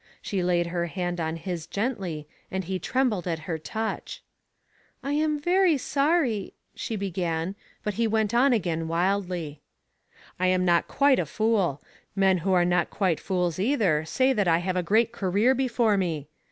[0.19, 4.23] She laid her hand on his gently, and he trembled at her touch.
[5.03, 9.61] I am very sorry," she began, but he went on again wildly:
[10.39, 11.83] I am not quite a fool.
[12.15, 15.97] Men who are not quite fools either say that I have a great career before
[15.97, 16.27] me.